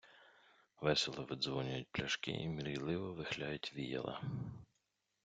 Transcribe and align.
Весело 0.81 1.23
видзвонюють 1.23 1.87
пляшки 1.91 2.31
і 2.31 2.49
мрійливо 2.49 3.13
вихляють 3.13 3.73
віяла. 3.75 4.21